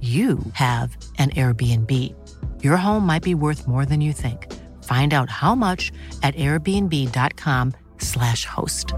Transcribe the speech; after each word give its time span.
you 0.00 0.38
have 0.52 0.96
an 1.18 1.30
Airbnb. 1.30 2.14
Your 2.62 2.76
home 2.76 3.04
might 3.04 3.24
be 3.24 3.34
worth 3.34 3.66
more 3.66 3.84
than 3.84 4.00
you 4.00 4.12
think. 4.12 4.46
Find 4.84 5.12
out 5.12 5.28
how 5.28 5.56
much 5.56 5.90
at 6.22 6.36
airbnb.com/slash 6.36 8.44
host. 8.44 8.94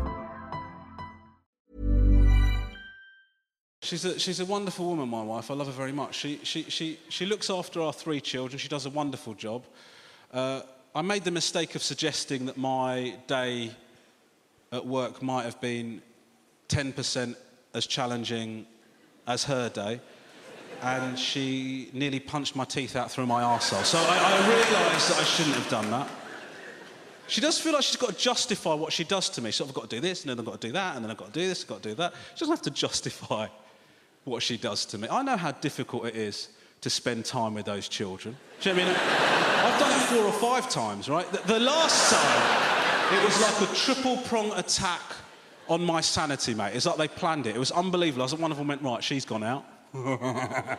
She's 3.83 4.05
a, 4.05 4.19
she's 4.19 4.41
a 4.41 4.45
wonderful 4.45 4.85
woman, 4.85 5.09
my 5.09 5.23
wife. 5.23 5.51
I 5.51 5.55
love 5.55 5.69
her 5.69 5.73
very 5.73 5.93
much. 5.93 6.15
She, 6.15 6.39
she, 6.43 6.65
she, 6.65 6.99
she 7.09 7.25
looks 7.25 7.49
after 7.49 7.81
our 7.81 7.95
three 7.95 8.21
children. 8.21 8.59
She 8.59 8.69
does 8.69 8.85
a 8.85 8.91
wonderful 8.91 9.33
job. 9.33 9.65
Uh, 10.33 10.61
I 10.95 11.01
made 11.01 11.25
the 11.25 11.31
mistake 11.31 11.75
of 11.75 11.83
suggesting 11.83 12.45
that 12.47 12.59
my 12.59 13.17
day 13.27 13.71
at 14.71 14.87
work 14.87 15.23
might 15.23 15.45
have 15.45 15.61
been 15.61 16.03
10% 16.69 17.35
as 17.75 17.87
challenging 17.87 18.67
as 19.27 19.45
her 19.45 19.71
day. 19.71 20.01
And 20.83 21.19
she 21.19 21.91
nearly 21.93 22.21
punched 22.21 22.57
my 22.57 22.65
teeth 22.65 22.97
out 22.97 23.11
through 23.11 23.27
my 23.27 23.43
arsehole. 23.43 23.85
So 23.85 23.99
I, 23.99 24.03
I 24.03 24.49
realised 24.49 25.11
that 25.11 25.19
I 25.21 25.25
shouldn't 25.25 25.57
have 25.57 25.69
done 25.69 25.91
that. 25.91 26.09
She 27.29 27.41
does 27.41 27.61
feel 27.61 27.75
like 27.75 27.83
she's 27.83 27.97
got 27.97 28.11
to 28.11 28.17
justify 28.17 28.75
what 28.75 28.93
she 28.93 29.05
does 29.05 29.29
to 29.31 29.43
me. 29.43 29.51
So 29.51 29.65
I've 29.65 29.75
got 29.75 29.89
to 29.89 29.97
do 29.97 30.01
this, 30.01 30.23
and 30.23 30.31
then 30.31 30.39
I've 30.39 30.45
got 30.45 30.61
to 30.61 30.67
do 30.67 30.73
that, 30.73 30.97
and 30.97 31.05
then 31.05 31.11
I've 31.11 31.17
got 31.17 31.33
to 31.33 31.41
do 31.41 31.47
this, 31.47 31.63
I've 31.63 31.69
got 31.69 31.83
to 31.83 31.89
do 31.91 31.95
that. 31.97 32.15
She 32.35 32.41
doesn't 32.41 32.57
have 32.57 32.63
to 32.63 32.71
justify 32.71 33.47
what 34.25 34.43
she 34.43 34.57
does 34.57 34.85
to 34.87 34.99
me. 34.99 35.07
I 35.09 35.23
know 35.23 35.37
how 35.37 35.53
difficult 35.53 36.07
it 36.07 36.17
is 36.17 36.49
to 36.81 36.91
spend 36.91 37.25
time 37.25 37.55
with 37.55 37.67
those 37.67 37.89
children. 37.89 38.37
Do 38.61 38.71
you 38.71 38.75
know 38.75 38.83
what 38.83 38.91
I 38.91 38.93
mean? 38.93 39.73
I've 39.73 39.81
done 39.81 39.93
it 39.93 40.05
four 40.07 40.25
or 40.25 40.33
five 40.33 40.71
times, 40.71 41.09
right? 41.09 41.31
The, 41.31 41.41
the 41.47 41.61
last 41.61 42.11
time, 42.11 43.19
it 43.19 43.25
was 43.25 43.41
like 43.41 43.71
a 43.71 43.75
triple 43.75 44.17
prong 44.29 44.53
attack 44.59 45.03
on 45.69 45.85
my 45.85 46.01
sanity, 46.01 46.55
mate. 46.55 46.75
It's 46.75 46.87
like 46.87 46.97
they 46.97 47.09
planned 47.09 47.47
it. 47.47 47.55
It 47.55 47.59
was 47.59 47.71
unbelievable. 47.71 48.23
I 48.23 48.25
was 48.25 48.33
like, 48.33 48.43
one 48.43 48.51
of 48.51 48.59
them 48.59 48.67
went, 48.67 48.83
right, 48.83 49.05
she's 49.05 49.25
gone 49.25 49.45
out. 49.45 49.65
okay, 49.95 50.79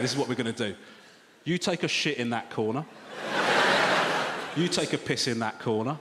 this 0.00 0.12
is 0.12 0.16
what 0.16 0.28
we're 0.28 0.34
going 0.34 0.52
to 0.52 0.70
do. 0.70 0.74
You 1.44 1.56
take 1.58 1.84
a 1.84 1.88
shit 1.88 2.16
in 2.18 2.30
that 2.30 2.50
corner. 2.50 2.84
You 4.56 4.66
take 4.68 4.92
a 4.92 4.98
piss 4.98 5.28
in 5.28 5.38
that 5.38 5.60
corner. 5.60 5.96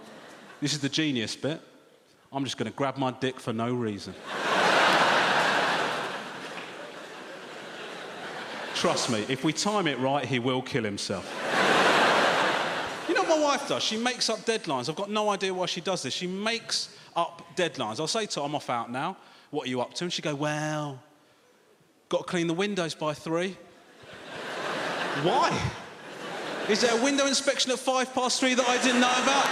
This 0.62 0.74
is 0.74 0.80
the 0.80 0.90
genius 0.90 1.36
bit. 1.36 1.62
I'm 2.32 2.44
just 2.44 2.58
going 2.58 2.72
to 2.72 2.76
grab 2.76 2.98
my 2.98 3.12
dick 3.12 3.40
for 3.40 3.54
no 3.54 3.72
reason. 3.74 4.16
Trust 8.74 9.12
me, 9.12 9.24
if 9.30 9.44
we 9.44 9.54
time 9.54 9.86
it 9.88 10.00
right, 10.00 10.26
he 10.26 10.40
will 10.40 10.62
kill 10.62 10.84
himself. 10.84 11.32
you 13.08 13.14
know 13.14 13.22
what 13.22 13.40
my 13.40 13.44
wife 13.44 13.68
does? 13.68 13.84
She 13.84 13.98
makes 13.98 14.30
up 14.30 14.40
deadlines. 14.40 14.90
I've 14.90 14.96
got 14.96 15.12
no 15.12 15.30
idea 15.30 15.54
why 15.54 15.68
she 15.68 15.82
does 15.82 16.02
this. 16.02 16.14
She 16.14 16.28
makes 16.28 16.90
up 17.16 17.44
deadlines. 17.56 18.00
I'll 18.00 18.08
say 18.08 18.26
to 18.26 18.40
her, 18.40 18.46
I'm 18.46 18.56
off 18.56 18.72
out 18.72 18.92
now. 18.92 19.18
What 19.52 19.68
are 19.68 19.70
you 19.70 19.82
up 19.82 19.94
to? 19.94 20.06
And 20.06 20.12
she 20.12 20.24
go, 20.24 20.34
well, 20.34 21.00
got 22.14 22.28
to 22.28 22.30
clean 22.30 22.46
the 22.46 22.54
windows 22.54 22.94
by 22.94 23.12
three. 23.12 23.58
why? 25.24 25.50
Is 26.70 26.82
there 26.82 26.96
a 26.96 27.04
window 27.04 27.26
inspection 27.26 27.72
at 27.72 27.80
five 27.80 28.14
past 28.14 28.40
three 28.40 28.54
that 28.54 28.70
I 28.70 28.78
didn't 28.84 29.02
know 29.02 29.12
about? 29.24 29.46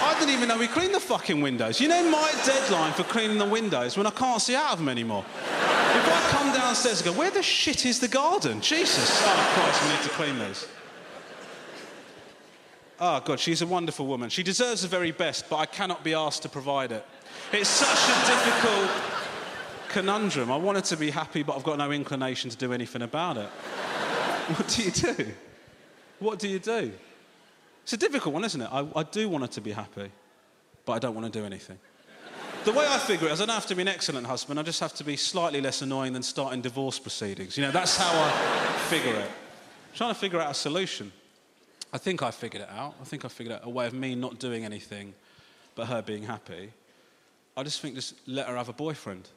I 0.00 0.16
didn't 0.18 0.34
even 0.34 0.48
know 0.48 0.56
we 0.56 0.68
cleaned 0.68 0.94
the 0.94 1.00
fucking 1.00 1.42
windows. 1.42 1.82
You 1.82 1.88
know 1.88 2.10
my 2.10 2.32
deadline 2.46 2.94
for 2.94 3.02
cleaning 3.02 3.36
the 3.36 3.44
windows 3.44 3.98
when 3.98 4.06
I 4.06 4.10
can't 4.10 4.40
see 4.40 4.56
out 4.56 4.72
of 4.72 4.78
them 4.78 4.88
anymore. 4.88 5.22
If 5.28 6.08
I 6.08 6.28
come 6.30 6.54
downstairs 6.54 7.02
and 7.02 7.12
go, 7.12 7.18
where 7.18 7.30
the 7.30 7.42
shit 7.42 7.84
is 7.84 8.00
the 8.00 8.08
garden? 8.08 8.62
Jesus. 8.62 9.22
Oh, 9.22 9.50
Christ, 9.54 9.82
we 9.82 9.90
need 9.90 10.02
to 10.02 10.08
clean 10.08 10.38
those. 10.38 10.66
Oh, 13.00 13.20
God, 13.20 13.38
she's 13.38 13.60
a 13.60 13.66
wonderful 13.66 14.06
woman. 14.06 14.30
She 14.30 14.42
deserves 14.42 14.80
the 14.80 14.88
very 14.88 15.10
best, 15.12 15.50
but 15.50 15.56
I 15.56 15.66
cannot 15.66 16.02
be 16.02 16.14
asked 16.14 16.40
to 16.42 16.48
provide 16.48 16.90
it. 16.90 17.04
It's 17.52 17.68
such 17.68 17.88
a 17.88 18.26
difficult 18.26 19.17
conundrum. 19.88 20.50
I 20.50 20.56
wanted 20.56 20.84
to 20.84 20.96
be 20.96 21.10
happy, 21.10 21.42
but 21.42 21.56
I've 21.56 21.64
got 21.64 21.78
no 21.78 21.90
inclination 21.90 22.50
to 22.50 22.56
do 22.56 22.72
anything 22.72 23.02
about 23.02 23.36
it. 23.36 23.48
What 24.48 24.66
do 24.68 24.82
you 24.82 24.90
do? 24.90 25.26
What 26.20 26.38
do 26.38 26.48
you 26.48 26.58
do? 26.58 26.90
It's 27.82 27.92
a 27.92 27.98
difficult 27.98 28.32
one, 28.32 28.44
isn't 28.44 28.62
it? 28.62 28.68
I, 28.72 28.86
I 28.96 29.02
do 29.02 29.28
want 29.28 29.44
her 29.44 29.48
to 29.48 29.60
be 29.60 29.72
happy, 29.72 30.10
but 30.86 30.94
I 30.94 30.98
don't 30.98 31.14
want 31.14 31.30
to 31.30 31.38
do 31.38 31.44
anything. 31.44 31.78
The 32.64 32.72
way 32.72 32.86
I 32.88 32.98
figure 32.98 33.28
it 33.28 33.32
is 33.32 33.42
I 33.42 33.46
don't 33.46 33.54
have 33.54 33.66
to 33.66 33.74
be 33.74 33.82
an 33.82 33.88
excellent 33.88 34.26
husband, 34.26 34.58
I 34.58 34.62
just 34.62 34.80
have 34.80 34.94
to 34.94 35.04
be 35.04 35.16
slightly 35.16 35.60
less 35.60 35.82
annoying 35.82 36.14
than 36.14 36.22
starting 36.22 36.62
divorce 36.62 36.98
proceedings. 36.98 37.58
You 37.58 37.64
know, 37.64 37.70
that's 37.70 37.98
how 37.98 38.10
I 38.10 38.78
figure 38.88 39.12
it. 39.12 39.30
I'm 39.30 39.96
trying 39.96 40.14
to 40.14 40.18
figure 40.18 40.40
out 40.40 40.50
a 40.50 40.54
solution. 40.54 41.12
I 41.92 41.98
think 41.98 42.22
I 42.22 42.30
figured 42.30 42.62
it 42.62 42.70
out. 42.70 42.94
I 43.02 43.04
think 43.04 43.26
I 43.26 43.28
figured 43.28 43.56
out 43.56 43.64
a 43.64 43.70
way 43.70 43.86
of 43.86 43.92
me 43.92 44.14
not 44.14 44.38
doing 44.38 44.64
anything 44.64 45.12
but 45.74 45.86
her 45.86 46.02
being 46.02 46.24
happy. 46.24 46.72
I 47.56 47.62
just 47.62 47.80
think 47.80 47.94
just 47.94 48.14
let 48.26 48.48
her 48.48 48.56
have 48.56 48.68
a 48.68 48.72
boyfriend. 48.72 49.28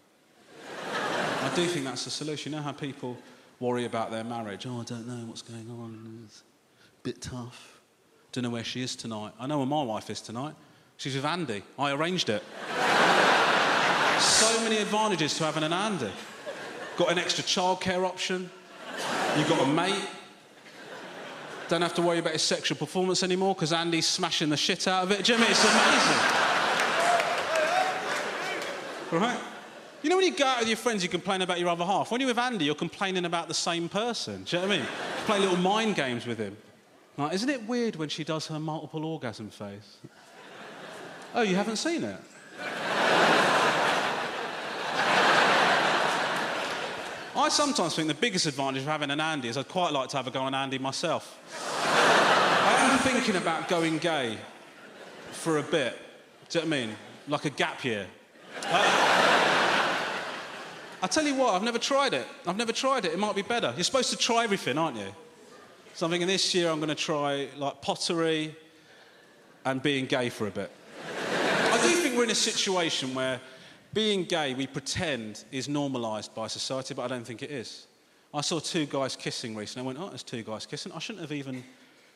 I 1.42 1.52
do 1.56 1.66
think 1.66 1.86
that's 1.86 2.04
the 2.06 2.12
solution. 2.12 2.52
You 2.52 2.60
know 2.60 2.64
how 2.64 2.72
people 2.72 3.18
worry 3.60 3.86
about 3.86 4.12
their 4.12 4.24
marriage? 4.24 4.66
Oh, 4.68 4.80
I 4.80 4.84
don't 4.84 5.08
know 5.08 5.26
what's 5.26 5.42
going 5.42 5.70
on. 5.70 6.24
It's 6.26 6.44
a 6.80 7.04
bit 7.04 7.22
tough. 7.22 7.80
Don't 8.32 8.44
know 8.44 8.52
where 8.52 8.64
she 8.64 8.82
is 8.82 8.96
tonight. 8.96 9.34
I 9.40 9.48
know 9.48 9.58
where 9.58 9.68
my 9.68 9.82
wife 9.84 10.10
is 10.10 10.22
tonight. 10.22 10.54
She's 10.98 11.16
with 11.16 11.26
Andy. 11.26 11.64
I 11.80 11.92
arranged 11.92 12.30
it. 12.30 12.44
so 14.20 14.62
many 14.64 14.78
advantages 14.78 15.36
to 15.38 15.46
having 15.46 15.64
an 15.64 15.74
Andy. 15.74 16.12
Got 16.96 17.12
an 17.12 17.18
extra 17.18 17.44
childcare 17.44 18.06
option. 18.06 18.50
You've 19.36 19.50
got 19.50 19.64
a 19.64 19.68
mate. 19.68 20.08
Don't 21.70 21.82
have 21.82 21.96
to 21.96 22.02
worry 22.02 22.20
about 22.20 22.34
his 22.34 22.44
sexual 22.44 22.78
performance 22.78 23.24
anymore 23.24 23.56
because 23.56 23.74
Andy's 23.74 24.08
smashing 24.08 24.50
the 24.50 24.58
shit 24.58 24.88
out 24.88 25.06
of 25.06 25.12
it. 25.12 25.24
Jimmy, 25.24 25.46
it's 25.50 25.64
amazing. 25.64 26.52
Right? 29.12 29.51
You 30.04 30.10
know 30.10 30.16
when 30.16 30.26
you 30.26 30.36
go 30.36 30.46
out 30.46 30.60
with 30.60 30.68
your 30.68 30.78
friends, 30.78 31.04
you 31.04 31.10
complain 31.10 31.42
about 31.42 31.60
your 31.60 31.70
other 31.70 31.86
half. 31.86 32.10
When 32.12 32.20
you're 32.22 32.30
with 32.30 32.40
Andy, 32.40 32.66
you're 32.66 32.74
complaining 32.74 33.26
about 33.26 33.48
the 33.48 33.54
same 33.54 33.88
person. 33.88 34.44
Do 34.44 34.56
you 34.56 34.62
know 34.62 34.68
what 34.68 34.76
I 34.76 34.78
mean? 34.80 34.88
Play 35.26 35.40
little 35.40 35.58
mind 35.58 35.96
games 35.96 36.26
with 36.26 36.40
him. 36.40 36.58
Like, 37.18 37.34
isn't 37.34 37.50
it 37.50 37.68
weird 37.68 37.98
when 37.98 38.10
she 38.10 38.24
does 38.24 38.48
her 38.48 38.60
multiple 38.60 39.06
orgasm 39.06 39.50
face? 39.50 39.98
Oh, 41.36 41.44
you 41.44 41.56
haven't 41.56 41.76
seen 41.76 42.04
it? 42.04 42.20
I 47.34 47.50
sometimes 47.50 47.96
think 47.96 48.08
the 48.08 48.14
biggest 48.14 48.46
advantage 48.46 48.82
of 48.82 48.88
having 48.88 49.12
an 49.12 49.20
Andy 49.20 49.50
is 49.50 49.58
I'd 49.58 49.68
quite 49.68 49.94
like 49.94 50.10
to 50.10 50.18
have 50.18 50.28
a 50.28 50.32
go 50.32 50.42
on 50.42 50.56
Andy 50.56 50.80
myself. 50.80 51.40
I 51.64 52.92
am 52.92 53.00
thinking 53.00 53.36
about 53.36 53.68
going 53.68 54.00
gay 54.00 54.38
for 55.32 55.60
a 55.60 55.64
bit. 55.64 55.98
Do 56.50 56.60
you 56.60 56.66
know 56.66 56.70
what 56.70 56.78
I 56.78 56.86
mean? 56.86 56.96
Like 57.28 57.46
a 57.46 57.50
gap 57.52 57.86
year. 57.86 58.08
I 61.04 61.08
tell 61.08 61.26
you 61.26 61.36
what, 61.36 61.56
I've 61.56 61.64
never 61.64 61.80
tried 61.80 62.14
it. 62.14 62.28
I've 62.46 62.58
never 62.58 62.72
tried 62.72 63.06
it. 63.06 63.14
It 63.14 63.20
might 63.20 63.36
be 63.36 63.42
better. 63.42 63.74
You're 63.76 63.84
supposed 63.84 64.12
to 64.12 64.18
try 64.18 64.44
everything, 64.44 64.78
aren't 64.78 64.98
you? 64.98 65.08
So 65.96 66.06
I'm 66.06 66.12
thinking 66.12 66.28
this 66.28 66.54
year 66.54 66.70
I'm 66.70 66.78
going 66.78 66.90
to 66.90 66.96
try 66.96 67.48
like 67.58 67.82
pottery 67.82 68.56
and 69.66 69.82
being 69.82 70.06
gay 70.06 70.30
for 70.30 70.48
a 70.48 70.52
bit. 70.52 70.72
I 71.72 71.80
do 71.82 71.90
think 71.96 72.16
we're 72.16 72.26
in 72.26 72.30
a 72.32 72.36
situation 72.36 73.16
where 73.16 73.42
being 73.94 74.26
gay, 74.26 74.54
we 74.54 74.68
pretend, 74.68 75.44
is 75.52 75.68
normalised 75.68 76.34
by 76.36 76.48
society, 76.48 76.94
but 76.94 77.04
I 77.04 77.08
don't 77.08 77.26
think 77.26 77.42
it 77.42 77.52
is. 77.52 77.88
I 78.34 78.42
saw 78.42 78.60
two 78.60 78.86
guys 78.86 79.16
kissing 79.16 79.56
recently. 79.56 79.84
I 79.84 79.88
went, 79.88 80.00
oh, 80.00 80.10
there's 80.10 80.24
two 80.24 80.44
guys 80.44 80.66
kissing. 80.66 80.92
I 80.94 81.00
shouldn't 81.00 81.22
have 81.22 81.34
even 81.34 81.64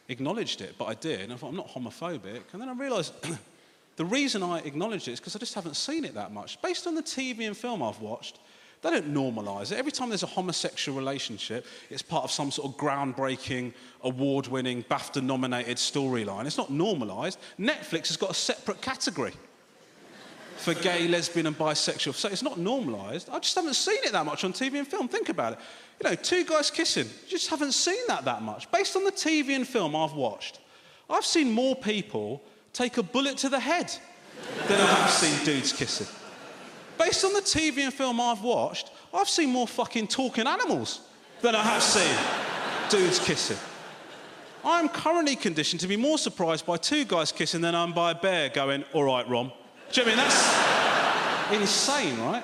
acknowledged 0.08 0.62
it, 0.62 0.76
but 0.78 0.86
I 0.86 0.94
did. 0.94 1.22
And 1.22 1.34
I 1.34 1.36
thought, 1.36 1.50
I'm 1.50 1.56
not 1.56 1.70
homophobic. 1.70 2.44
And 2.54 2.62
then 2.62 2.70
I 2.70 2.74
realised 2.74 3.14
the 3.96 4.06
reason 4.06 4.44
I 4.44 4.60
acknowledged 4.60 5.08
it 5.08 5.14
is 5.14 5.20
because 5.20 5.36
I 5.36 5.40
just 5.40 5.56
haven't 5.56 5.76
seen 5.76 6.06
it 6.06 6.14
that 6.14 6.32
much. 6.32 6.62
Based 6.62 6.88
on 6.88 6.96
the 6.96 7.04
TV 7.04 7.48
and 7.48 7.58
film 7.58 7.84
I've 7.84 8.00
watched, 8.00 8.40
they 8.86 8.92
don't 8.92 9.12
normalise 9.12 9.72
it. 9.72 9.80
Every 9.80 9.92
time 9.92 10.10
there's 10.10 10.22
a 10.22 10.28
homosexual 10.28 10.96
relationship, 10.96 11.66
it's 11.90 12.04
part 12.04 12.24
of 12.24 12.30
some 12.30 12.52
sort 12.52 12.72
of 12.72 12.78
groundbreaking, 12.78 13.74
award 14.04 14.46
winning, 14.48 14.84
BAFTA 14.84 15.24
nominated 15.24 15.78
storyline. 15.78 16.46
It's 16.46 16.58
not 16.58 16.70
normalised. 16.70 17.40
Netflix 17.60 18.08
has 18.10 18.18
got 18.18 18.30
a 18.30 18.36
separate 18.36 18.82
category 18.82 19.34
for 20.58 20.76
gay, 20.76 21.08
lesbian, 21.08 21.48
and 21.48 21.58
bisexual. 21.58 22.14
So 22.14 22.30
it's 22.30 22.44
not 22.44 22.60
normalised. 22.60 23.28
I 23.32 23.40
just 23.40 23.56
haven't 23.56 23.74
seen 23.74 23.98
it 24.04 24.12
that 24.12 24.24
much 24.24 24.44
on 24.44 24.54
TV 24.54 24.76
and 24.76 24.88
film. 24.88 25.08
Think 25.08 25.30
about 25.30 25.54
it. 25.54 25.60
You 26.04 26.12
know, 26.12 26.16
two 26.16 26.46
guys 26.46 26.70
kissing. 26.70 27.08
You 27.26 27.32
just 27.32 27.50
haven't 27.50 27.72
seen 27.72 28.02
that 28.08 28.24
that 28.26 28.44
much. 28.44 28.72
Based 28.72 28.96
on 28.96 29.04
the 29.04 29.12
TV 29.12 29.56
and 29.56 29.68
film 29.68 29.96
I've 29.96 30.14
watched, 30.14 30.60
I've 31.10 31.26
seen 31.26 31.52
more 31.52 31.76
people 31.76 32.44
take 32.72 32.98
a 32.98 33.04
bullet 33.04 33.38
to 33.38 33.50
the 33.50 33.60
head 33.60 33.92
than 34.68 34.80
I've 34.80 35.10
seen 35.10 35.44
dudes 35.44 35.74
kissing. 35.74 36.08
Based 36.98 37.26
on 37.26 37.34
the 37.34 37.42
TV 37.42 37.80
and 37.80 37.94
film 37.94 38.22
I've 38.22 38.42
watched, 38.42 38.92
I've 39.14 39.30
seen 39.30 39.50
more 39.50 39.68
fucking 39.68 40.08
talking 40.08 40.48
animals 40.48 41.02
than 41.42 41.56
I 41.56 41.62
have 41.62 41.84
seen 41.84 42.16
dudes 42.90 43.20
kissing. 43.20 43.58
I'm 44.64 44.90
currently 44.90 45.36
conditioned 45.36 45.82
to 45.82 45.88
be 45.88 45.98
more 45.98 46.18
surprised 46.18 46.66
by 46.66 46.78
two 46.78 47.06
guys 47.06 47.32
kissing 47.32 47.62
than 47.62 47.76
I'm 47.76 47.94
by 47.94 48.12
a 48.12 48.16
bear 48.16 48.50
going, 48.50 48.84
all 48.94 49.04
right, 49.04 49.28
Rom, 49.30 49.52
do 49.92 50.02
you 50.02 50.08
know 50.08 50.14
I 50.14 50.16
mean? 50.16 50.26
That's 50.26 51.62
insane, 51.62 52.20
right? 52.20 52.44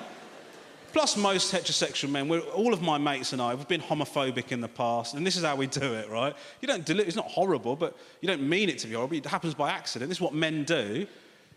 Plus, 0.92 1.16
most 1.16 1.52
heterosexual 1.52 2.10
men, 2.10 2.30
all 2.54 2.74
of 2.74 2.82
my 2.82 2.98
mates 2.98 3.32
and 3.32 3.40
I, 3.40 3.54
we've 3.54 3.66
been 3.66 3.80
homophobic 3.80 4.52
in 4.52 4.60
the 4.60 4.68
past, 4.68 5.14
and 5.14 5.26
this 5.26 5.36
is 5.36 5.44
how 5.44 5.56
we 5.56 5.66
do 5.66 5.94
it, 5.94 6.08
right? 6.10 6.36
You 6.60 6.68
don't 6.68 6.84
deliver, 6.84 7.08
it's 7.08 7.16
not 7.16 7.26
horrible, 7.26 7.76
but 7.76 7.96
you 8.20 8.28
don't 8.28 8.46
mean 8.46 8.68
it 8.68 8.78
to 8.80 8.86
be 8.86 8.94
horrible. 8.94 9.16
It 9.16 9.24
happens 9.24 9.54
by 9.54 9.70
accident. 9.70 10.10
This 10.10 10.18
is 10.18 10.20
what 10.20 10.34
men 10.34 10.64
do. 10.64 11.06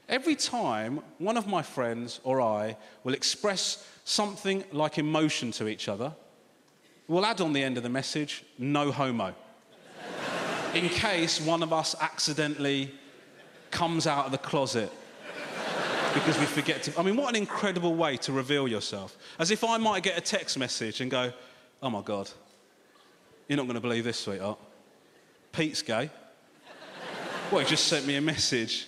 Every 0.07 0.35
time 0.35 1.01
one 1.17 1.35
of 1.35 1.47
my 1.47 1.63
friends 1.63 2.19
or 2.23 2.39
I 2.39 2.77
will 3.03 3.13
express 3.13 3.87
something 4.03 4.63
like 4.71 4.99
emotion 4.99 5.51
to 5.53 5.67
each 5.67 5.89
other, 5.89 6.13
we'll 7.07 7.25
add 7.25 7.41
on 7.41 7.53
the 7.53 7.63
end 7.63 7.77
of 7.77 7.83
the 7.83 7.89
message, 7.89 8.43
no 8.59 8.91
homo. 8.91 9.33
in 10.75 10.89
case 10.89 11.41
one 11.41 11.63
of 11.63 11.73
us 11.73 11.95
accidentally 11.99 12.93
comes 13.71 14.05
out 14.05 14.27
of 14.27 14.31
the 14.31 14.37
closet 14.37 14.91
because 16.13 16.37
we 16.37 16.45
forget 16.45 16.83
to. 16.83 16.99
I 16.99 17.03
mean, 17.03 17.15
what 17.15 17.29
an 17.29 17.35
incredible 17.35 17.95
way 17.95 18.17
to 18.17 18.31
reveal 18.31 18.67
yourself. 18.67 19.17
As 19.39 19.49
if 19.49 19.63
I 19.63 19.77
might 19.77 20.03
get 20.03 20.17
a 20.17 20.21
text 20.21 20.57
message 20.59 21.01
and 21.01 21.09
go, 21.09 21.33
oh 21.81 21.89
my 21.89 22.01
God, 22.01 22.29
you're 23.47 23.57
not 23.57 23.63
going 23.63 23.75
to 23.75 23.81
believe 23.81 24.03
this, 24.03 24.19
sweetheart. 24.19 24.59
Pete's 25.51 25.81
gay. 25.81 26.11
well, 27.51 27.61
he 27.61 27.67
just 27.67 27.87
sent 27.87 28.05
me 28.05 28.17
a 28.17 28.21
message. 28.21 28.87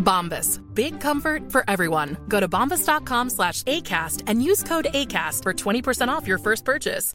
Bombas. 0.00 0.60
Big 0.74 1.00
comfort 1.00 1.52
for 1.52 1.64
everyone. 1.68 2.16
Go 2.26 2.40
to 2.40 2.48
bombas.com 2.48 3.30
slash 3.30 3.62
ACAST 3.62 4.24
and 4.26 4.42
use 4.42 4.64
code 4.64 4.88
ACAST 4.92 5.44
for 5.44 5.52
20% 5.54 6.08
off 6.08 6.26
your 6.26 6.38
first 6.38 6.64
purchase. 6.64 7.14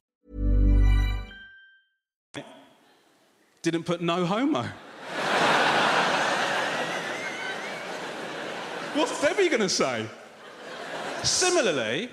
Didn't 3.62 3.84
put 3.84 4.00
no 4.00 4.26
homo. 4.26 4.64
What's 8.94 9.20
Debbie 9.22 9.50
going 9.50 9.62
to 9.62 9.68
say? 9.68 10.06
Similarly, 11.24 12.10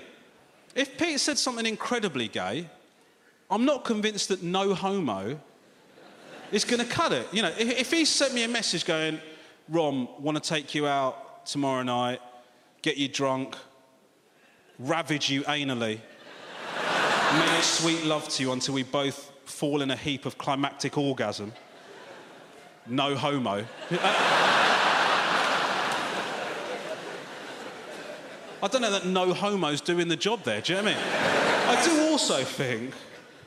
if 0.75 0.97
Pete 0.97 1.19
said 1.19 1.37
something 1.37 1.65
incredibly 1.67 2.27
gay, 2.27 2.67
I'm 3.49 3.65
not 3.65 3.85
convinced 3.85 4.29
that 4.29 4.41
no 4.41 4.73
homo 4.73 5.39
is 6.51 6.65
going 6.65 6.79
to 6.79 6.87
cut 6.87 7.13
it. 7.13 7.27
You 7.31 7.43
know, 7.43 7.49
if, 7.49 7.79
if 7.79 7.91
he 7.91 8.03
sent 8.03 8.33
me 8.33 8.43
a 8.43 8.47
message 8.47 8.83
going, 8.83 9.19
Rom, 9.69 10.09
want 10.19 10.41
to 10.41 10.43
take 10.43 10.75
you 10.75 10.87
out 10.87 11.45
tomorrow 11.45 11.83
night, 11.83 12.19
get 12.81 12.97
you 12.97 13.07
drunk, 13.07 13.55
ravage 14.77 15.29
you 15.29 15.43
anally, 15.43 15.99
make 17.39 17.63
sweet 17.63 18.03
love 18.03 18.27
to 18.29 18.43
you 18.43 18.51
until 18.51 18.73
we 18.73 18.83
both 18.83 19.31
fall 19.45 19.81
in 19.81 19.91
a 19.91 19.95
heap 19.95 20.25
of 20.25 20.37
climactic 20.37 20.97
orgasm. 20.97 21.53
No 22.87 23.15
homo. 23.15 23.65
I 28.61 28.67
don't 28.67 28.81
know 28.81 28.91
that 28.91 29.05
no 29.05 29.33
homo's 29.33 29.79
doing 29.79 30.09
the 30.09 30.15
job 30.17 30.43
there. 30.43 30.61
Do 30.61 30.73
you 30.73 30.81
know 30.81 30.89
I 30.89 30.93
mean? 30.93 31.03
I 31.77 31.85
do 31.85 32.11
also 32.11 32.43
think, 32.43 32.93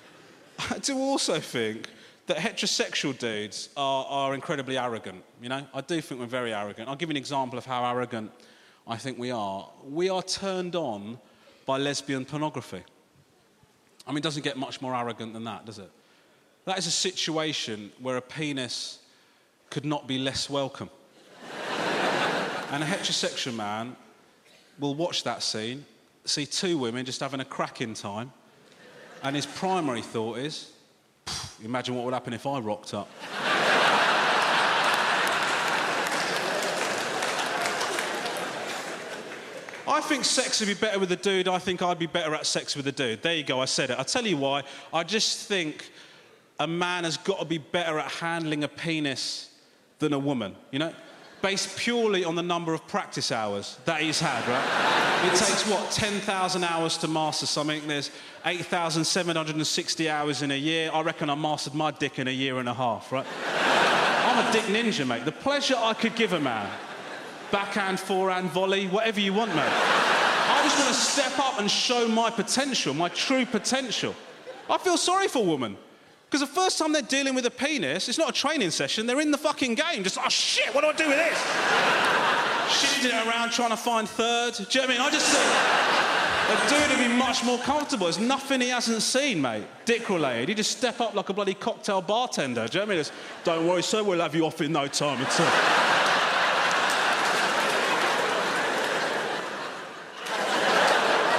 I 0.70 0.78
do 0.78 0.96
also 0.96 1.40
think 1.40 1.88
that 2.26 2.38
heterosexual 2.38 3.16
dudes 3.16 3.68
are, 3.76 4.04
are 4.06 4.34
incredibly 4.34 4.76
arrogant. 4.76 5.22
You 5.40 5.48
know, 5.48 5.66
I 5.72 5.80
do 5.80 6.00
think 6.00 6.20
we're 6.20 6.26
very 6.26 6.52
arrogant. 6.52 6.88
I'll 6.88 6.96
give 6.96 7.08
you 7.08 7.12
an 7.12 7.16
example 7.16 7.58
of 7.58 7.64
how 7.64 7.84
arrogant 7.84 8.32
I 8.86 8.96
think 8.96 9.18
we 9.18 9.30
are. 9.30 9.68
We 9.84 10.08
are 10.08 10.22
turned 10.22 10.74
on 10.74 11.18
by 11.66 11.78
lesbian 11.78 12.24
pornography. 12.24 12.82
I 14.06 14.10
mean, 14.10 14.18
it 14.18 14.22
doesn't 14.22 14.42
get 14.42 14.56
much 14.56 14.80
more 14.80 14.94
arrogant 14.94 15.32
than 15.32 15.44
that, 15.44 15.64
does 15.66 15.78
it? 15.78 15.90
That 16.64 16.78
is 16.78 16.86
a 16.86 16.92
situation 16.92 17.92
where 18.00 18.16
a 18.16 18.22
penis 18.22 18.98
could 19.70 19.84
not 19.84 20.06
be 20.06 20.18
less 20.18 20.50
welcome. 20.50 20.90
and 22.70 22.82
a 22.82 22.86
heterosexual 22.86 23.54
man 23.54 23.96
will 24.78 24.94
watch 24.94 25.22
that 25.24 25.42
scene, 25.42 25.84
see 26.24 26.46
two 26.46 26.78
women 26.78 27.04
just 27.04 27.20
having 27.20 27.40
a 27.40 27.44
cracking 27.44 27.94
time, 27.94 28.32
and 29.22 29.34
his 29.34 29.46
primary 29.46 30.02
thought 30.02 30.38
is, 30.38 30.72
imagine 31.62 31.94
what 31.94 32.04
would 32.04 32.14
happen 32.14 32.32
if 32.32 32.46
I 32.46 32.58
rocked 32.58 32.94
up. 32.94 33.08
I 39.88 40.00
think 40.00 40.24
sex 40.24 40.60
would 40.60 40.66
be 40.66 40.74
better 40.74 40.98
with 40.98 41.12
a 41.12 41.16
dude. 41.16 41.48
I 41.48 41.58
think 41.58 41.80
I'd 41.80 41.98
be 41.98 42.06
better 42.06 42.34
at 42.34 42.44
sex 42.44 42.76
with 42.76 42.86
a 42.88 42.92
dude. 42.92 43.22
There 43.22 43.34
you 43.34 43.44
go, 43.44 43.60
I 43.60 43.66
said 43.66 43.90
it. 43.90 43.98
I'll 43.98 44.04
tell 44.04 44.26
you 44.26 44.36
why. 44.36 44.64
I 44.92 45.04
just 45.04 45.46
think 45.46 45.90
a 46.58 46.66
man 46.66 47.04
has 47.04 47.16
got 47.16 47.38
to 47.38 47.44
be 47.44 47.58
better 47.58 47.98
at 47.98 48.10
handling 48.10 48.64
a 48.64 48.68
penis 48.68 49.50
than 49.98 50.12
a 50.12 50.18
woman, 50.18 50.56
you 50.70 50.78
know? 50.78 50.92
based 51.42 51.76
purely 51.76 52.24
on 52.24 52.34
the 52.34 52.42
number 52.42 52.74
of 52.74 52.86
practice 52.88 53.30
hours 53.30 53.78
that 53.84 54.00
he's 54.00 54.20
had, 54.20 54.46
right? 54.48 55.05
It 55.26 55.36
takes, 55.36 55.68
what, 55.68 55.90
10,000 55.90 56.64
hours 56.64 56.96
to 56.98 57.08
master 57.08 57.46
something? 57.46 57.86
There's 57.86 58.10
8,760 58.44 60.08
hours 60.08 60.42
in 60.42 60.50
a 60.50 60.56
year. 60.56 60.90
I 60.92 61.02
reckon 61.02 61.30
I 61.30 61.34
mastered 61.34 61.74
my 61.74 61.90
dick 61.90 62.18
in 62.18 62.28
a 62.28 62.32
year 62.32 62.58
and 62.58 62.68
a 62.68 62.74
half, 62.74 63.10
right? 63.12 63.26
I'm 63.46 64.46
a 64.46 64.52
dick 64.52 64.64
ninja, 64.64 65.06
mate. 65.06 65.24
The 65.24 65.32
pleasure 65.32 65.76
I 65.78 65.94
could 65.94 66.14
give 66.14 66.32
a 66.32 66.40
man, 66.40 66.70
backhand, 67.50 67.98
forehand, 68.00 68.50
volley, 68.50 68.86
whatever 68.86 69.20
you 69.20 69.32
want, 69.32 69.54
mate. 69.54 69.72
I 69.72 70.60
just 70.64 70.78
want 70.78 70.88
to 70.88 71.00
step 71.00 71.38
up 71.38 71.60
and 71.60 71.70
show 71.70 72.08
my 72.08 72.30
potential, 72.30 72.94
my 72.94 73.08
true 73.08 73.46
potential. 73.46 74.14
I 74.68 74.78
feel 74.78 74.96
sorry 74.96 75.28
for 75.28 75.38
a 75.38 75.46
woman. 75.46 75.76
Because 76.28 76.40
the 76.40 76.54
first 76.54 76.78
time 76.78 76.92
they're 76.92 77.02
dealing 77.02 77.34
with 77.34 77.46
a 77.46 77.50
penis, 77.50 78.08
it's 78.08 78.18
not 78.18 78.30
a 78.30 78.32
training 78.32 78.70
session, 78.70 79.06
they're 79.06 79.20
in 79.20 79.30
the 79.30 79.38
fucking 79.38 79.76
game. 79.76 80.02
Just, 80.02 80.18
oh 80.18 80.28
shit, 80.28 80.74
what 80.74 80.82
do 80.82 80.88
I 80.88 80.92
do 80.92 81.08
with 81.08 81.16
this? 81.16 82.05
Shifting 82.70 83.10
it 83.10 83.26
around, 83.26 83.50
trying 83.50 83.70
to 83.70 83.76
find 83.76 84.08
third. 84.08 84.54
Do 84.54 84.64
you 84.64 84.80
know 84.80 84.86
what 84.86 84.90
I 84.90 84.92
mean? 84.92 85.00
I 85.00 85.10
just 85.10 85.32
think 85.32 85.96
a 86.48 86.68
dude 86.68 86.96
would 86.96 87.08
be 87.08 87.12
much 87.12 87.44
more 87.44 87.58
comfortable. 87.58 88.06
There's 88.06 88.20
nothing 88.20 88.60
he 88.60 88.68
hasn't 88.68 89.02
seen, 89.02 89.40
mate. 89.40 89.64
Dick 89.84 90.08
related. 90.08 90.48
He 90.48 90.54
just 90.54 90.78
step 90.78 91.00
up 91.00 91.14
like 91.14 91.28
a 91.28 91.32
bloody 91.32 91.54
cocktail 91.54 92.00
bartender. 92.00 92.68
Do 92.68 92.78
you 92.78 92.84
know 92.84 92.86
what 92.86 92.94
I 92.94 93.02
mean? 93.02 93.10
Don't 93.42 93.66
worry, 93.66 93.82
sir, 93.82 94.04
we'll 94.04 94.20
have 94.20 94.34
you 94.34 94.46
off 94.46 94.60
in 94.60 94.70
no 94.70 94.86
time 94.86 95.18
at 95.20 95.40
all. 95.40 95.46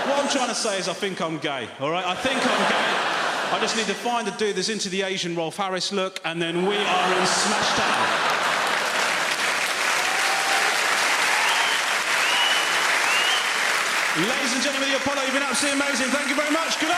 what 0.07 0.25
I'm 0.25 0.29
trying 0.29 0.49
to 0.49 0.55
say 0.55 0.77
is 0.77 0.89
I 0.89 0.93
think 0.93 1.21
I'm 1.21 1.37
gay, 1.37 1.69
all 1.79 1.89
right? 1.89 2.05
I 2.05 2.15
think 2.15 2.39
I'm 2.45 2.69
gay. 2.69 3.55
I 3.55 3.59
just 3.61 3.77
need 3.77 3.87
to 3.87 3.93
find 3.93 4.27
a 4.27 4.31
dude 4.31 4.57
that's 4.57 4.67
into 4.67 4.89
the 4.89 5.03
Asian 5.03 5.37
Rolf 5.37 5.55
Harris 5.55 5.93
look, 5.93 6.19
and 6.25 6.41
then 6.41 6.65
we 6.65 6.75
are 6.75 7.19
in 7.19 7.25
Smash 7.25 7.65
Smashdown. 7.65 8.36
Ladies 14.17 14.51
and 14.51 14.63
gentlemen, 14.63 14.89
the 14.89 14.95
Apollo, 14.95 15.21
you've 15.21 15.33
been 15.33 15.43
absolutely 15.43 15.79
amazing. 15.79 16.07
Thank 16.07 16.27
you 16.27 16.35
very 16.35 16.49
much. 16.49 16.79
Good 16.79 16.89
night. 16.89 16.97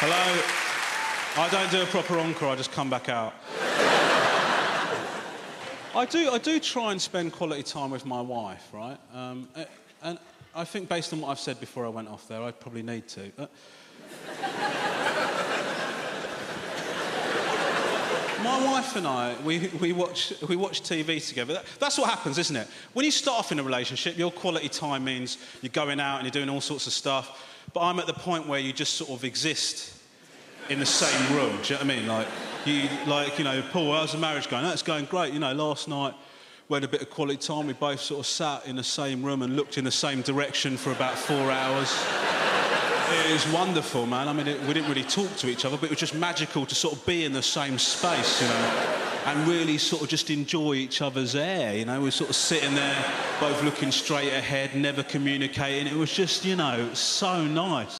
Hello. 0.00 0.42
I 1.36 1.48
don't 1.50 1.70
do 1.70 1.82
a 1.82 1.86
proper 1.86 2.18
encore, 2.18 2.48
I 2.48 2.56
just 2.56 2.72
come 2.72 2.90
back 2.90 3.08
out. 3.08 3.32
I 5.92 6.06
do, 6.06 6.30
I 6.30 6.38
do 6.38 6.60
try 6.60 6.92
and 6.92 7.02
spend 7.02 7.32
quality 7.32 7.64
time 7.64 7.90
with 7.90 8.06
my 8.06 8.20
wife, 8.20 8.68
right? 8.72 8.96
Um, 9.12 9.48
and 10.02 10.18
I 10.54 10.64
think 10.64 10.88
based 10.88 11.12
on 11.12 11.20
what 11.20 11.30
I've 11.30 11.40
said 11.40 11.58
before 11.58 11.84
I 11.84 11.88
went 11.88 12.06
off 12.06 12.28
there, 12.28 12.40
I 12.42 12.52
probably 12.52 12.82
need 12.82 13.08
to. 13.08 13.32
Uh, 13.36 13.46
my 18.44 18.64
wife 18.64 18.94
and 18.94 19.04
I, 19.04 19.34
we, 19.44 19.68
we, 19.80 19.92
watch, 19.92 20.32
we 20.48 20.54
watch 20.54 20.82
TV 20.82 21.26
together. 21.26 21.54
That, 21.54 21.64
that's 21.80 21.98
what 21.98 22.08
happens, 22.08 22.38
isn't 22.38 22.54
it? 22.54 22.68
When 22.92 23.04
you 23.04 23.10
start 23.10 23.40
off 23.40 23.50
in 23.50 23.58
a 23.58 23.62
relationship, 23.64 24.16
your 24.16 24.30
quality 24.30 24.68
time 24.68 25.02
means 25.02 25.38
you're 25.60 25.70
going 25.70 25.98
out 25.98 26.20
and 26.20 26.24
you're 26.24 26.30
doing 26.30 26.48
all 26.48 26.60
sorts 26.60 26.86
of 26.86 26.92
stuff. 26.92 27.44
But 27.72 27.80
I'm 27.80 27.98
at 27.98 28.06
the 28.06 28.14
point 28.14 28.46
where 28.46 28.60
you 28.60 28.72
just 28.72 28.94
sort 28.94 29.10
of 29.10 29.24
exist 29.24 29.92
in 30.68 30.78
the 30.78 30.86
same 30.86 31.36
room. 31.36 31.58
Do 31.62 31.74
you 31.74 31.80
know 31.80 31.84
what 31.84 31.92
I 31.92 31.96
mean? 31.96 32.06
Like, 32.06 32.28
you, 32.66 32.88
like, 33.06 33.38
you 33.38 33.44
know, 33.44 33.62
Paul, 33.72 33.92
how's 33.92 34.12
the 34.12 34.18
marriage 34.18 34.48
going? 34.48 34.64
That's 34.64 34.82
going 34.82 35.06
great. 35.06 35.32
You 35.32 35.38
know, 35.38 35.52
last 35.52 35.88
night 35.88 36.14
we 36.68 36.76
had 36.76 36.84
a 36.84 36.88
bit 36.88 37.02
of 37.02 37.10
quality 37.10 37.36
time. 37.36 37.66
We 37.66 37.72
both 37.72 38.00
sort 38.00 38.20
of 38.20 38.26
sat 38.26 38.66
in 38.66 38.76
the 38.76 38.84
same 38.84 39.22
room 39.22 39.42
and 39.42 39.56
looked 39.56 39.78
in 39.78 39.84
the 39.84 39.90
same 39.90 40.22
direction 40.22 40.76
for 40.76 40.92
about 40.92 41.16
four 41.18 41.50
hours. 41.50 41.90
it 43.28 43.32
was 43.32 43.48
wonderful, 43.52 44.06
man. 44.06 44.28
I 44.28 44.32
mean, 44.32 44.46
it, 44.46 44.60
we 44.62 44.74
didn't 44.74 44.88
really 44.88 45.04
talk 45.04 45.34
to 45.36 45.48
each 45.48 45.64
other, 45.64 45.76
but 45.76 45.84
it 45.84 45.90
was 45.90 45.98
just 45.98 46.14
magical 46.14 46.66
to 46.66 46.74
sort 46.74 46.94
of 46.94 47.04
be 47.06 47.24
in 47.24 47.32
the 47.32 47.42
same 47.42 47.78
space, 47.78 48.42
you 48.42 48.48
know, 48.48 48.96
and 49.26 49.48
really 49.48 49.78
sort 49.78 50.02
of 50.02 50.08
just 50.08 50.30
enjoy 50.30 50.74
each 50.74 51.02
other's 51.02 51.34
air. 51.34 51.76
You 51.76 51.86
know, 51.86 51.98
we 51.98 52.04
were 52.04 52.10
sort 52.10 52.30
of 52.30 52.36
sitting 52.36 52.74
there, 52.74 53.04
both 53.40 53.62
looking 53.62 53.90
straight 53.90 54.32
ahead, 54.32 54.74
never 54.74 55.02
communicating. 55.02 55.86
It 55.86 55.96
was 55.96 56.12
just, 56.12 56.44
you 56.44 56.56
know, 56.56 56.92
so 56.94 57.44
nice. 57.44 57.99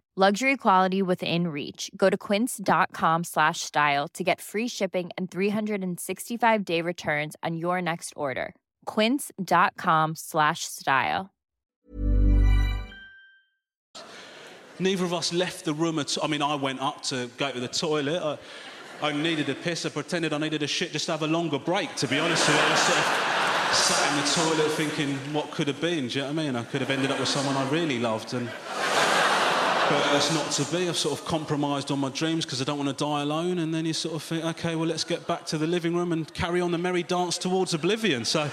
Luxury 0.21 0.55
quality 0.55 1.01
within 1.01 1.47
reach. 1.47 1.89
Go 1.97 2.07
to 2.07 2.15
quince.com 2.15 3.23
slash 3.23 3.61
style 3.61 4.07
to 4.09 4.23
get 4.23 4.39
free 4.39 4.67
shipping 4.67 5.09
and 5.17 5.31
365 5.31 6.63
day 6.63 6.83
returns 6.83 7.35
on 7.41 7.57
your 7.57 7.81
next 7.81 8.13
order. 8.15 8.53
Quince.com 8.85 10.13
slash 10.15 10.65
style. 10.65 11.31
Neither 14.77 15.05
of 15.05 15.11
us 15.11 15.33
left 15.33 15.65
the 15.65 15.73
room 15.73 15.97
at 15.97 16.15
I 16.21 16.27
mean, 16.27 16.43
I 16.43 16.53
went 16.53 16.81
up 16.81 17.01
to 17.05 17.27
go 17.37 17.51
to 17.51 17.59
the 17.59 17.67
toilet. 17.67 18.21
I, 19.01 19.07
I 19.07 19.13
needed 19.13 19.49
a 19.49 19.55
piss. 19.55 19.87
I 19.87 19.89
pretended 19.89 20.33
I 20.33 20.37
needed 20.37 20.61
a 20.61 20.67
shit 20.67 20.91
just 20.91 21.07
to 21.07 21.13
have 21.13 21.23
a 21.23 21.27
longer 21.27 21.57
break, 21.57 21.95
to 21.95 22.07
be 22.07 22.19
honest 22.19 22.47
with 22.47 22.57
you. 22.57 22.63
I 22.63 22.69
was 22.69 22.79
sort 22.79 22.99
of 22.99 23.31
sat 23.73 24.11
in 24.11 24.17
the 24.21 24.55
toilet 24.55 24.71
thinking, 24.73 25.15
what 25.33 25.49
could 25.49 25.67
have 25.67 25.81
been? 25.81 26.09
Do 26.09 26.19
you 26.19 26.21
know 26.21 26.33
what 26.33 26.39
I 26.41 26.45
mean? 26.45 26.55
I 26.55 26.63
could 26.63 26.81
have 26.81 26.91
ended 26.91 27.09
up 27.09 27.19
with 27.19 27.29
someone 27.29 27.57
I 27.57 27.67
really 27.71 27.97
loved 27.97 28.35
and 28.35 28.51
but 29.91 30.15
it's 30.15 30.33
not 30.33 30.49
to 30.51 30.63
be. 30.71 30.87
I've 30.87 30.95
sort 30.95 31.19
of 31.19 31.25
compromised 31.25 31.91
on 31.91 31.99
my 31.99 32.07
dreams 32.09 32.45
because 32.45 32.61
I 32.61 32.63
don't 32.63 32.77
want 32.77 32.97
to 32.97 33.03
die 33.03 33.21
alone. 33.23 33.59
And 33.59 33.73
then 33.73 33.85
you 33.85 33.91
sort 33.91 34.15
of 34.15 34.23
think, 34.23 34.45
okay, 34.45 34.75
well, 34.75 34.87
let's 34.87 35.03
get 35.03 35.27
back 35.27 35.45
to 35.47 35.57
the 35.57 35.67
living 35.67 35.93
room 35.95 36.13
and 36.13 36.33
carry 36.33 36.61
on 36.61 36.71
the 36.71 36.77
merry 36.77 37.03
dance 37.03 37.37
towards 37.37 37.73
oblivion. 37.73 38.23
So, 38.23 38.47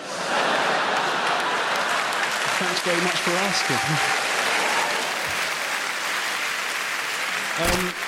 thanks 2.59 2.81
very 2.81 3.01
much 3.03 3.19
for 3.19 3.31
asking. 3.31 3.77
Um, 7.61 8.08